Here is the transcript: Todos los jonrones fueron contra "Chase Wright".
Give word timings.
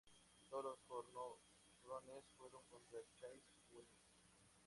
Todos 0.49 0.63
los 0.63 0.79
jonrones 1.83 2.23
fueron 2.35 2.63
contra 2.71 2.97
"Chase 3.19 3.37
Wright". 3.69 3.85